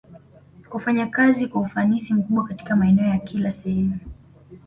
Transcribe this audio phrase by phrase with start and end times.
[0.69, 3.99] Kufanya kazi kwa ufanisi mkubwa Katika maeneo ya kila Sehemu